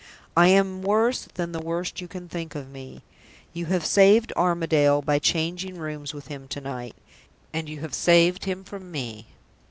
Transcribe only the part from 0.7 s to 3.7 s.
worse than the worst you can think of me. You